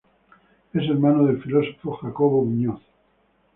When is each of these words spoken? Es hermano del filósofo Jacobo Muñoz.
Es 0.73 0.81
hermano 0.89 1.27
del 1.27 1.39
filósofo 1.43 1.95
Jacobo 1.97 2.43
Muñoz. 2.43 2.81